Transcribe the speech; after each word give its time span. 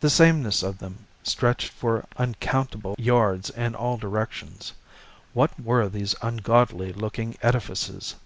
The 0.00 0.10
sameness 0.10 0.62
of 0.62 0.80
them 0.80 1.06
stretched 1.22 1.70
for 1.70 2.04
uncountable 2.18 2.94
yards 2.98 3.48
in 3.48 3.74
all 3.74 3.96
directions. 3.96 4.74
What 5.32 5.58
were 5.58 5.88
these 5.88 6.14
ungodly 6.20 6.92
looking 6.92 7.38
edifices? 7.40 8.16